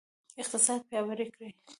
[0.41, 1.51] اقتصاد پیاوړی کړئ